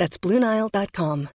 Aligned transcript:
That's 0.00 0.20
BlueNile.com. 0.20 1.28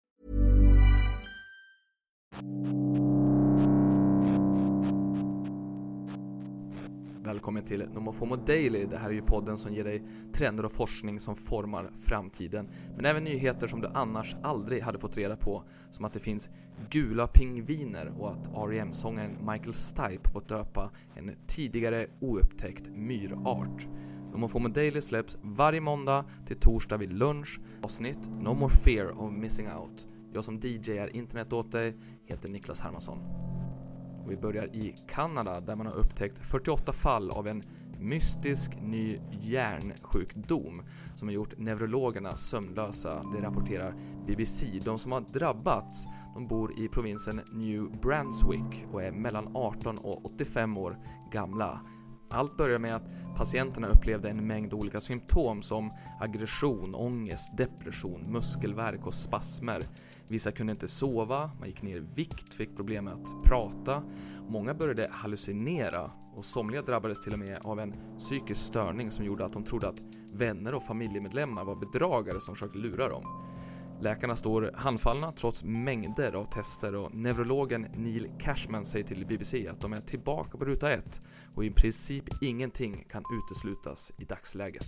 Välkommen 7.24 7.66
till 7.66 7.90
NomoFomo 7.94 8.36
Daily. 8.36 8.86
Det 8.86 8.98
här 8.98 9.10
är 9.10 9.14
ju 9.14 9.22
podden 9.22 9.58
som 9.58 9.74
ger 9.74 9.84
dig 9.84 10.04
trender 10.34 10.66
och 10.66 10.72
forskning 10.72 11.20
som 11.20 11.36
formar 11.36 11.92
framtiden. 12.08 12.70
Men 12.96 13.06
även 13.06 13.24
nyheter 13.24 13.68
som 13.68 13.82
du 13.82 13.88
annars 13.88 14.36
aldrig 14.44 14.82
hade 14.82 15.00
fått 15.00 15.18
reda 15.18 15.36
på. 15.36 15.64
Som 15.90 16.06
att 16.06 16.14
det 16.14 16.20
finns 16.20 16.50
gula 16.90 17.28
pingviner 17.28 18.14
och 18.20 18.32
att 18.32 18.48
R.E.M-sångaren 18.48 19.38
Michael 19.40 19.74
Stipe 19.74 20.30
fått 20.34 20.48
döpa 20.48 20.92
en 21.16 21.36
tidigare 21.48 22.08
oupptäckt 22.20 22.90
myrart. 22.90 23.88
NomoFomo 24.34 24.68
Daily 24.68 25.02
släpps 25.02 25.38
varje 25.42 25.82
måndag 25.82 26.26
till 26.46 26.60
torsdag 26.60 26.98
vid 26.98 27.14
lunch. 27.14 27.60
Avsnitt 27.82 28.30
No 28.40 28.54
More 28.54 28.70
Fear 28.70 29.22
of 29.22 29.32
Missing 29.32 29.68
Out. 29.68 30.08
Jag 30.34 30.44
som 30.44 30.60
DJar 30.60 31.16
internet 31.16 31.54
åt 31.54 31.72
dig 31.72 31.98
heter 32.26 32.50
Niklas 32.50 32.82
Hermansson. 32.82 33.20
Och 34.24 34.32
vi 34.32 34.38
börjar 34.38 34.76
i 34.76 34.96
Kanada 35.08 35.62
där 35.62 35.76
man 35.76 35.86
har 35.86 35.98
upptäckt 35.98 36.46
48 36.46 36.94
fall 36.94 37.32
av 37.32 37.48
en 37.48 37.64
mystisk 38.00 38.72
ny 38.82 39.18
hjärnsjukdom 39.42 40.82
som 41.16 41.28
har 41.28 41.34
gjort 41.34 41.58
neurologerna 41.58 42.36
sömnlösa. 42.36 43.24
Det 43.36 43.42
rapporterar 43.42 43.96
BBC. 44.28 44.80
De 44.86 44.98
som 44.98 45.12
har 45.12 45.22
drabbats 45.22 46.08
de 46.34 46.48
bor 46.48 46.80
i 46.80 46.88
provinsen 46.88 47.42
New 47.52 48.02
Brunswick 48.02 48.86
och 48.92 49.04
är 49.04 49.12
mellan 49.12 49.56
18 49.56 49.98
och 49.98 50.26
85 50.26 50.78
år 50.78 50.98
gamla. 51.32 51.80
Allt 52.34 52.58
börjar 52.58 52.80
med 52.80 52.96
att 52.96 53.04
patienterna 53.38 53.88
upplevde 53.88 54.30
en 54.30 54.48
mängd 54.48 54.74
olika 54.74 55.02
symptom 55.02 55.62
som 55.62 55.94
aggression, 56.20 56.96
ångest, 56.96 57.58
depression, 57.58 58.22
muskelvärk 58.32 59.06
och 59.06 59.14
spasmer. 59.14 59.82
Vissa 60.28 60.52
kunde 60.52 60.72
inte 60.72 60.88
sova, 60.88 61.52
man 61.60 61.68
gick 61.68 61.82
ner 61.82 61.98
i 61.98 62.06
vikt, 62.16 62.54
fick 62.54 62.76
problem 62.76 63.06
med 63.06 63.14
att 63.14 63.44
prata. 63.44 64.04
Många 64.50 64.74
började 64.74 65.10
hallucinera 65.12 66.12
och 66.36 66.46
somliga 66.46 66.82
drabbades 66.82 67.22
till 67.22 67.34
och 67.34 67.40
med 67.40 67.60
av 67.64 67.80
en 67.80 67.96
psykisk 68.18 68.62
störning 68.62 69.12
som 69.12 69.26
gjorde 69.26 69.46
att 69.46 69.54
de 69.54 69.64
trodde 69.64 69.88
att 69.88 70.04
vänner 70.34 70.74
och 70.74 70.84
familjemedlemmar 70.84 71.64
var 71.64 71.76
bedragare 71.76 72.40
som 72.40 72.56
försökte 72.56 72.78
lura 72.78 73.10
dem. 73.10 73.24
Läkarna 74.04 74.36
står 74.36 74.72
handfallna 74.76 75.32
trots 75.32 75.64
mängder 75.64 76.34
av 76.34 76.46
tester 76.46 76.96
och 76.96 77.16
neurologen 77.16 77.82
Neil 77.82 78.32
Cashman 78.40 78.86
säger 78.86 79.06
till 79.06 79.26
BBC 79.26 79.68
att 79.68 79.82
de 79.82 79.94
är 79.94 80.02
tillbaka 80.02 80.58
på 80.58 80.66
ruta 80.66 80.92
ett 80.92 81.22
och 81.56 81.66
i 81.66 81.72
princip 81.72 82.24
ingenting 82.42 83.06
kan 83.10 83.24
uteslutas 83.34 84.12
i 84.18 84.26
dagsläget. 84.26 84.86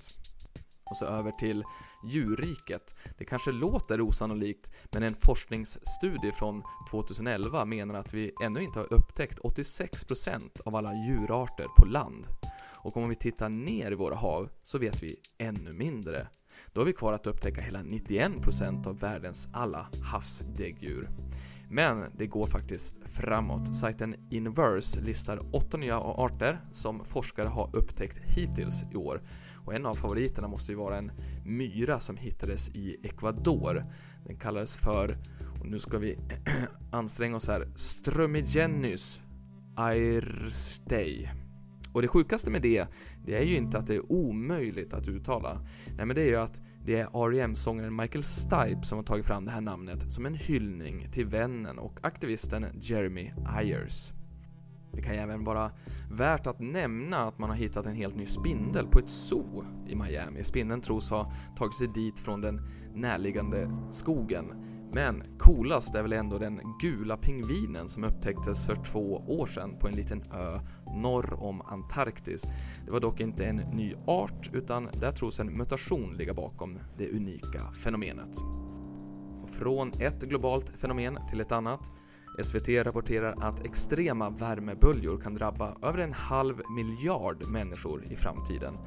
Och 0.84 0.98
så 0.98 1.06
över 1.06 1.32
till 1.32 1.64
djurriket. 2.12 2.96
Det 3.18 3.26
kanske 3.26 3.52
låter 3.52 4.02
osannolikt, 4.02 4.72
men 4.94 5.04
en 5.04 5.16
forskningsstudie 5.16 6.32
från 6.32 6.64
2011 6.92 7.66
menar 7.66 7.96
att 7.96 8.14
vi 8.14 8.32
ännu 8.44 8.62
inte 8.62 8.80
har 8.80 8.94
upptäckt 8.94 9.40
86% 9.40 10.62
av 10.66 10.76
alla 10.76 10.94
djurarter 10.94 11.68
på 11.78 11.86
land. 11.86 12.28
Och 12.78 12.98
om 12.98 13.10
vi 13.10 13.16
tittar 13.16 13.50
ner 13.50 13.92
i 13.92 13.96
våra 13.96 14.16
hav 14.16 14.50
så 14.62 14.78
vet 14.78 15.04
vi 15.04 15.16
ännu 15.38 15.74
mindre. 15.74 16.28
Då 16.74 16.82
har 16.82 16.86
vi 16.86 16.94
kvar 16.94 17.14
att 17.14 17.28
upptäcka 17.28 17.62
hela 17.62 17.80
91% 17.80 18.88
av 18.88 19.00
världens 19.00 19.50
alla 19.54 19.88
havsdäggdjur. 20.02 21.10
Men 21.70 22.06
det 22.18 22.28
går 22.28 22.48
faktiskt 22.48 22.96
framåt. 23.06 23.76
Sajten 23.76 24.16
Inverse 24.30 25.02
listar 25.02 25.56
åtta 25.56 25.78
nya 25.78 26.00
arter 26.00 26.62
som 26.72 27.06
forskare 27.06 27.48
har 27.48 27.76
upptäckt 27.76 28.18
hittills 28.18 28.86
i 28.92 28.96
år. 28.96 29.22
Och 29.66 29.74
en 29.74 29.86
av 29.86 29.94
favoriterna 29.94 30.48
måste 30.48 30.72
ju 30.72 30.78
vara 30.78 30.98
en 30.98 31.12
myra 31.46 32.00
som 32.00 32.18
hittades 32.18 32.70
i 32.70 32.98
Ecuador. 33.04 33.86
Den 34.26 34.38
kallades 34.38 34.78
för, 34.78 35.18
och 35.60 35.66
nu 35.66 35.80
ska 35.80 35.98
vi 35.98 36.18
anstränga 36.92 37.36
oss 37.36 37.48
här, 37.48 37.68
Strömigenys 37.76 39.22
airstei. 39.76 41.30
Och 41.96 42.02
det 42.02 42.08
sjukaste 42.08 42.52
med 42.52 42.62
det, 42.62 42.88
det 43.26 43.36
är 43.36 43.44
ju 43.44 43.56
inte 43.56 43.78
att 43.78 43.88
det 43.88 43.96
är 43.96 44.12
omöjligt 44.12 44.94
att 44.94 45.08
uttala. 45.08 45.62
Nej 45.98 46.06
men 46.06 46.16
det 46.16 46.22
är 46.22 46.28
ju 46.28 46.36
att 46.36 46.62
det 46.86 46.96
är 46.96 47.28
R.E.M-sångaren 47.28 47.96
Michael 47.96 48.24
Stipe 48.24 48.82
som 48.84 48.98
har 48.98 49.04
tagit 49.04 49.26
fram 49.26 49.44
det 49.44 49.52
här 49.52 49.62
namnet 49.62 50.12
som 50.12 50.26
en 50.26 50.34
hyllning 50.34 51.08
till 51.12 51.26
vännen 51.26 51.80
och 51.80 52.00
aktivisten 52.02 52.66
Jeremy 52.82 53.32
Ayers. 53.46 54.14
Det 54.92 55.02
kan 55.02 55.14
ju 55.14 55.20
även 55.20 55.44
vara 55.44 55.72
värt 56.12 56.48
att 56.48 56.60
nämna 56.60 57.18
att 57.18 57.40
man 57.40 57.50
har 57.50 57.58
hittat 57.58 57.86
en 57.86 57.96
helt 57.96 58.16
ny 58.16 58.26
spindel 58.26 58.88
på 58.88 59.00
ett 59.00 59.10
zoo 59.10 59.66
i 59.88 59.96
Miami. 59.96 60.44
Spindeln 60.44 60.82
tros 60.82 61.10
ha 61.10 61.32
tagit 61.58 61.76
sig 61.76 61.88
dit 61.88 62.20
från 62.20 62.42
den 62.42 62.62
närliggande 62.94 63.72
skogen. 63.90 64.46
Men 64.94 65.24
coolast 65.40 65.96
är 65.96 66.02
väl 66.02 66.14
ändå 66.14 66.38
den 66.38 66.62
gula 66.82 67.18
pingvinen 67.18 67.88
som 67.88 68.04
upptäcktes 68.04 68.66
för 68.66 68.76
två 68.76 69.24
år 69.28 69.46
sedan 69.46 69.78
på 69.80 69.88
en 69.88 69.96
liten 69.96 70.24
ö 70.32 70.60
norr 70.96 71.34
om 71.44 71.62
Antarktis. 71.62 72.48
Det 72.86 72.92
var 72.92 73.00
dock 73.00 73.20
inte 73.20 73.46
en 73.46 73.56
ny 73.56 73.96
art 74.08 74.50
utan 74.54 74.90
där 74.94 75.12
tros 75.12 75.40
en 75.40 75.58
mutation 75.58 76.14
ligga 76.14 76.34
bakom 76.34 76.80
det 76.98 77.10
unika 77.10 77.72
fenomenet. 77.84 78.38
Från 79.48 79.92
ett 80.00 80.22
globalt 80.22 80.70
fenomen 80.70 81.18
till 81.30 81.42
ett 81.42 81.52
annat 81.52 81.92
SVT 82.42 82.70
rapporterar 82.70 83.36
att 83.42 83.66
extrema 83.66 84.30
värmeböljor 84.30 85.18
kan 85.18 85.36
drabba 85.36 85.76
över 85.84 85.98
en 85.98 86.14
halv 86.14 86.62
miljard 86.70 87.48
människor 87.48 88.06
i 88.12 88.16
framtiden. 88.16 88.78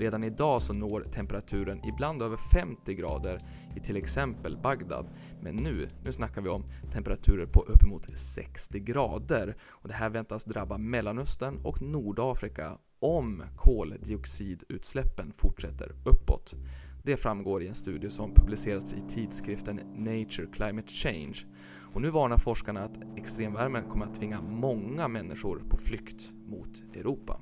Redan 0.00 0.24
idag 0.24 0.62
så 0.62 0.72
når 0.72 1.00
temperaturen 1.00 1.84
ibland 1.84 2.22
över 2.22 2.36
50 2.36 2.94
grader 2.94 3.38
i 3.76 3.80
till 3.80 3.96
exempel 3.96 4.58
Bagdad. 4.62 5.06
Men 5.42 5.56
nu, 5.56 5.88
nu 6.04 6.12
snackar 6.12 6.42
vi 6.42 6.48
om 6.48 6.64
temperaturer 6.92 7.46
på 7.46 7.60
uppemot 7.60 8.18
60 8.18 8.80
grader. 8.80 9.56
Och 9.68 9.88
det 9.88 9.94
här 9.94 10.10
väntas 10.10 10.44
drabba 10.44 10.78
Mellanöstern 10.78 11.60
och 11.64 11.82
Nordafrika 11.82 12.78
om 13.00 13.42
koldioxidutsläppen 13.56 15.32
fortsätter 15.32 15.92
uppåt. 16.04 16.54
Det 17.04 17.16
framgår 17.16 17.62
i 17.62 17.68
en 17.68 17.74
studie 17.74 18.10
som 18.10 18.34
publicerats 18.34 18.94
i 18.94 19.00
tidskriften 19.00 19.76
Nature 19.96 20.46
Climate 20.52 20.88
Change. 20.92 21.34
Och 21.94 22.02
nu 22.02 22.10
varnar 22.10 22.38
forskarna 22.38 22.84
att 22.84 22.98
extremvärmen 23.16 23.88
kommer 23.88 24.06
att 24.06 24.14
tvinga 24.14 24.40
många 24.42 25.08
människor 25.08 25.62
på 25.70 25.76
flykt 25.76 26.32
mot 26.46 26.82
Europa. 26.94 27.40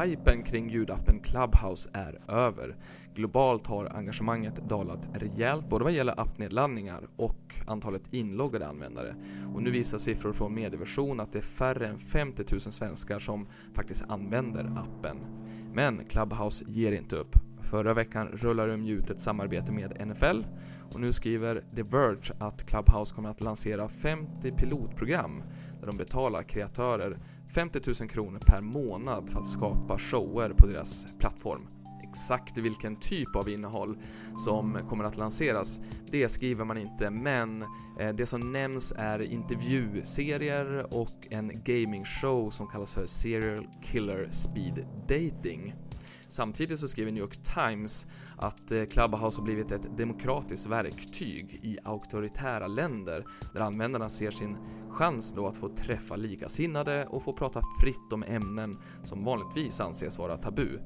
Hypen 0.00 0.42
kring 0.42 0.68
ljudappen 0.70 1.20
Clubhouse 1.20 1.90
är 1.92 2.20
över. 2.28 2.76
Globalt 3.14 3.66
har 3.66 3.96
engagemanget 3.96 4.68
dalat 4.68 5.08
rejält 5.12 5.68
både 5.68 5.84
vad 5.84 5.92
gäller 5.92 6.20
appnedladdningar 6.20 7.08
och 7.16 7.54
antalet 7.66 8.02
inloggade 8.10 8.66
användare. 8.66 9.14
Och 9.54 9.62
nu 9.62 9.70
visar 9.70 9.98
siffror 9.98 10.32
från 10.32 10.54
medieversion 10.54 11.20
att 11.20 11.32
det 11.32 11.38
är 11.38 11.42
färre 11.42 11.88
än 11.88 11.98
50 11.98 12.44
000 12.50 12.60
svenskar 12.60 13.18
som 13.18 13.46
faktiskt 13.74 14.04
använder 14.08 14.64
appen. 14.64 15.16
Men 15.72 16.04
Clubhouse 16.08 16.64
ger 16.68 16.92
inte 16.92 17.16
upp. 17.16 17.45
Förra 17.70 17.94
veckan 17.94 18.28
rullade 18.28 18.72
de 18.72 18.88
ut 18.88 19.10
ett 19.10 19.20
samarbete 19.20 19.72
med 19.72 20.06
NFL 20.06 20.44
och 20.92 21.00
nu 21.00 21.12
skriver 21.12 21.64
The 21.76 21.82
Verge 21.82 22.34
att 22.38 22.66
Clubhouse 22.66 23.14
kommer 23.14 23.28
att 23.28 23.40
lansera 23.40 23.88
50 23.88 24.52
pilotprogram 24.52 25.42
där 25.80 25.86
de 25.86 25.96
betalar 25.96 26.42
kreatörer 26.42 27.18
50 27.48 27.80
000 28.00 28.08
kronor 28.08 28.40
per 28.46 28.60
månad 28.60 29.30
för 29.30 29.38
att 29.38 29.48
skapa 29.48 29.98
shower 29.98 30.50
på 30.50 30.66
deras 30.66 31.06
plattform. 31.18 31.68
Exakt 32.08 32.58
vilken 32.58 32.96
typ 32.96 33.36
av 33.36 33.48
innehåll 33.48 33.98
som 34.36 34.78
kommer 34.88 35.04
att 35.04 35.16
lanseras, 35.16 35.80
det 36.10 36.28
skriver 36.28 36.64
man 36.64 36.78
inte, 36.78 37.10
men 37.10 37.62
eh, 38.00 38.14
det 38.14 38.26
som 38.26 38.52
nämns 38.52 38.94
är 38.96 39.22
intervjuserier 39.22 40.94
och 40.94 41.28
en 41.30 41.62
gamingshow 41.64 42.50
som 42.50 42.66
kallas 42.66 42.92
för 42.92 43.06
Serial 43.06 43.66
Killer 43.82 44.28
Speed 44.30 44.86
Dating. 45.08 45.74
Samtidigt 46.28 46.78
så 46.78 46.88
skriver 46.88 47.12
New 47.12 47.22
York 47.22 47.36
Times 47.54 48.06
att 48.36 48.72
eh, 48.72 48.84
Clubhouse 48.84 49.40
har 49.40 49.44
blivit 49.44 49.72
ett 49.72 49.96
demokratiskt 49.96 50.66
verktyg 50.66 51.60
i 51.62 51.78
auktoritära 51.84 52.66
länder 52.66 53.24
där 53.52 53.60
användarna 53.60 54.08
ser 54.08 54.30
sin 54.30 54.56
chans 54.90 55.32
då 55.32 55.46
att 55.46 55.56
få 55.56 55.68
träffa 55.68 56.16
likasinnade 56.16 57.06
och 57.06 57.22
få 57.22 57.32
prata 57.32 57.62
fritt 57.82 58.12
om 58.12 58.22
ämnen 58.22 58.78
som 59.02 59.24
vanligtvis 59.24 59.80
anses 59.80 60.18
vara 60.18 60.36
tabu. 60.36 60.78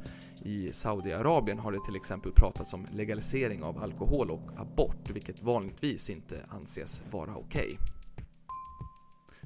I 0.43 0.73
Saudiarabien 0.73 1.59
har 1.59 1.73
det 1.73 1.85
till 1.87 1.97
exempel 1.97 2.33
pratats 2.33 2.75
om 2.75 2.87
legalisering 2.93 3.63
av 3.63 3.83
alkohol 3.83 4.31
och 4.31 4.51
abort, 4.57 5.11
vilket 5.11 5.43
vanligtvis 5.43 6.11
inte 6.11 6.47
anses 6.49 7.03
vara 7.11 7.37
okej. 7.37 7.67
Okay. 7.67 7.77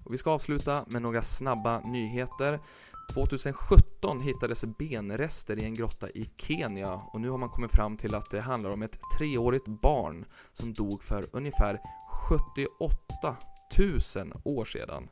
Och 0.04 0.12
vi 0.12 0.16
ska 0.16 0.30
avsluta 0.30 0.84
med 0.86 1.02
några 1.02 1.22
snabba 1.22 1.80
nyheter. 1.80 2.60
2017 3.12 4.20
hittades 4.20 4.64
benrester 4.78 5.58
i 5.58 5.64
en 5.64 5.74
grotta 5.74 6.10
i 6.10 6.30
Kenya 6.36 6.92
och 6.94 7.20
nu 7.20 7.28
har 7.28 7.38
man 7.38 7.48
kommit 7.48 7.72
fram 7.72 7.96
till 7.96 8.14
att 8.14 8.30
det 8.30 8.40
handlar 8.40 8.70
om 8.70 8.82
ett 8.82 8.98
treårigt 9.18 9.66
barn 9.66 10.24
som 10.52 10.72
dog 10.72 11.02
för 11.02 11.28
ungefär 11.32 11.80
78 12.28 13.36
000 14.16 14.32
år 14.44 14.64
sedan. 14.64 15.08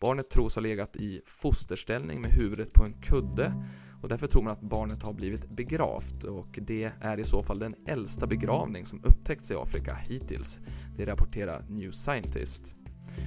Barnet 0.00 0.30
tros 0.30 0.54
ha 0.54 0.62
legat 0.62 0.96
i 0.96 1.22
fosterställning 1.26 2.20
med 2.20 2.30
huvudet 2.30 2.72
på 2.72 2.84
en 2.84 3.02
kudde 3.02 3.52
och 4.02 4.08
därför 4.08 4.26
tror 4.26 4.42
man 4.42 4.52
att 4.52 4.60
barnet 4.60 5.02
har 5.02 5.12
blivit 5.12 5.50
begravt 5.50 6.24
och 6.24 6.58
det 6.62 6.92
är 7.00 7.20
i 7.20 7.24
så 7.24 7.42
fall 7.42 7.58
den 7.58 7.74
äldsta 7.86 8.26
begravning 8.26 8.84
som 8.84 9.04
upptäckts 9.04 9.50
i 9.50 9.54
Afrika 9.54 9.94
hittills. 9.94 10.60
Det 10.96 11.06
rapporterar 11.06 11.64
New 11.68 11.90
Scientist. 11.90 12.74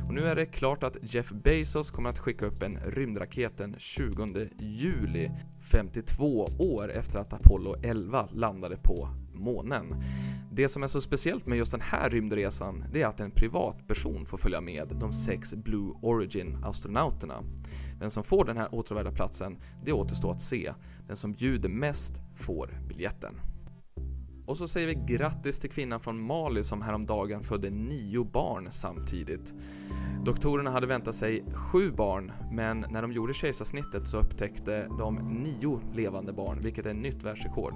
Och 0.07 0.13
nu 0.13 0.25
är 0.25 0.35
det 0.35 0.45
klart 0.45 0.83
att 0.83 0.97
Jeff 1.01 1.31
Bezos 1.31 1.91
kommer 1.91 2.09
att 2.09 2.19
skicka 2.19 2.45
upp 2.45 2.63
en 2.63 2.77
rymdraket 2.77 3.57
den 3.57 3.75
20 3.77 4.49
juli, 4.59 5.31
52 5.59 6.49
år 6.59 6.91
efter 6.91 7.19
att 7.19 7.33
Apollo 7.33 7.75
11 7.83 8.27
landade 8.31 8.77
på 8.77 9.09
månen. 9.33 10.03
Det 10.53 10.67
som 10.67 10.83
är 10.83 10.87
så 10.87 11.01
speciellt 11.01 11.45
med 11.45 11.57
just 11.57 11.71
den 11.71 11.81
här 11.81 12.09
rymdresan, 12.09 12.83
det 12.91 13.01
är 13.01 13.07
att 13.07 13.19
en 13.19 13.31
privatperson 13.31 14.25
får 14.25 14.37
följa 14.37 14.61
med 14.61 14.87
de 14.99 15.13
sex 15.13 15.53
Blue 15.53 15.93
Origin-astronauterna. 16.01 17.43
Vem 17.99 18.09
som 18.09 18.23
får 18.23 18.45
den 18.45 18.57
här 18.57 18.75
åtråvärda 18.75 19.11
platsen, 19.11 19.57
det 19.85 19.93
återstår 19.93 20.31
att 20.31 20.41
se. 20.41 20.73
Den 21.07 21.15
som 21.15 21.33
bjuder 21.33 21.69
mest 21.69 22.21
får 22.35 22.69
biljetten. 22.87 23.35
Och 24.45 24.57
så 24.57 24.67
säger 24.67 24.87
vi 24.87 25.15
grattis 25.15 25.59
till 25.59 25.69
kvinnan 25.69 25.99
från 25.99 26.21
Mali 26.21 26.63
som 26.63 26.81
häromdagen 26.81 27.43
födde 27.43 27.69
nio 27.69 28.23
barn 28.23 28.67
samtidigt. 28.69 29.53
Doktorerna 30.25 30.71
hade 30.71 30.87
väntat 30.87 31.15
sig 31.15 31.45
sju 31.53 31.91
barn, 31.91 32.31
men 32.51 32.85
när 32.89 33.01
de 33.01 33.11
gjorde 33.11 33.33
kejsarsnittet 33.33 34.07
så 34.07 34.17
upptäckte 34.17 34.87
de 34.97 35.15
nio 35.15 35.81
levande 35.93 36.33
barn, 36.33 36.59
vilket 36.61 36.85
är 36.85 36.93
nytt 36.93 37.23
världsrekord. 37.23 37.73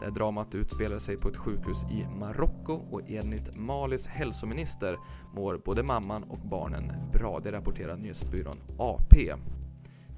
Det 0.00 0.06
här 0.06 0.12
dramat 0.12 0.54
utspelar 0.54 0.98
sig 0.98 1.16
på 1.16 1.28
ett 1.28 1.36
sjukhus 1.36 1.84
i 1.84 2.06
Marocko 2.18 2.72
och 2.72 3.00
enligt 3.08 3.56
Malis 3.56 4.06
hälsominister 4.06 4.98
mår 5.34 5.60
både 5.64 5.82
mamman 5.82 6.22
och 6.22 6.38
barnen 6.38 6.92
bra, 7.12 7.40
det 7.44 7.52
rapporterar 7.52 7.96
nyhetsbyrån 7.96 8.56
AP. 8.78 9.32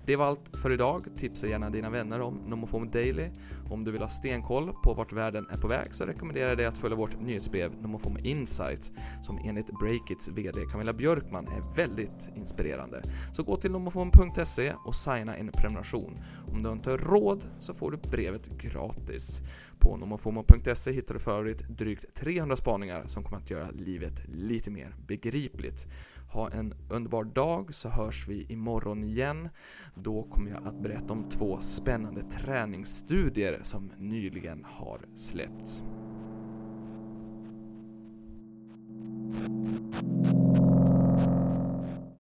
Det 0.08 0.16
var 0.16 0.26
allt 0.26 0.56
för 0.62 0.72
idag. 0.72 1.06
Tipsa 1.16 1.46
gärna 1.46 1.70
dina 1.70 1.90
vänner 1.90 2.20
om 2.20 2.34
Nomofomo 2.34 2.84
Daily. 2.84 3.31
Om 3.70 3.84
du 3.84 3.90
vill 3.90 4.00
ha 4.00 4.08
stenkoll 4.08 4.72
på 4.84 4.94
vart 4.94 5.12
världen 5.12 5.46
är 5.50 5.58
på 5.58 5.69
väg 5.69 5.94
så 5.94 6.05
rekommenderar 6.05 6.49
jag 6.49 6.58
dig 6.58 6.66
att 6.66 6.78
följa 6.78 6.96
vårt 6.96 7.20
nyhetsbrev 7.20 7.82
Nomofomo 7.82 8.19
Insights 8.19 8.93
som 9.22 9.38
enligt 9.44 9.78
Breakits 9.81 10.28
VD 10.28 10.60
Camilla 10.72 10.93
Björkman 10.93 11.49
är 11.49 11.75
väldigt 11.76 12.31
inspirerande. 12.37 13.02
Så 13.32 13.43
gå 13.43 13.56
till 13.56 13.70
nomofomo.se 13.70 14.72
och 14.87 14.94
signa 14.94 15.37
en 15.37 15.52
prenumeration. 15.52 16.19
Om 16.52 16.62
du 16.62 16.72
inte 16.72 16.90
har 16.90 16.99
råd 16.99 17.49
så 17.58 17.75
får 17.75 17.90
du 17.90 17.96
brevet 17.96 18.50
gratis. 18.58 19.43
På 19.78 19.96
nomofomo.se 19.96 20.93
hittar 20.93 21.14
du 21.14 21.20
för 21.20 21.38
övrigt 21.38 21.69
drygt 21.69 22.14
300 22.14 22.56
spaningar 22.56 23.02
som 23.06 23.25
kommer 23.25 23.38
att 23.38 23.50
göra 23.50 23.70
livet 23.70 24.28
lite 24.28 24.70
mer 24.70 24.94
begripligt. 25.06 25.87
Ha 26.28 26.50
en 26.50 26.75
underbar 26.90 27.25
dag 27.25 27.75
så 27.75 27.88
hörs 27.88 28.28
vi 28.28 28.46
imorgon 28.48 29.04
igen. 29.04 29.48
Då 29.94 30.22
kommer 30.22 30.50
jag 30.50 30.66
att 30.66 30.82
berätta 30.82 31.12
om 31.12 31.28
två 31.28 31.58
spännande 31.60 32.22
träningsstudier 32.22 33.60
som 33.62 33.92
nyligen 33.98 34.64
har 34.64 35.00
släppts. 35.14 35.82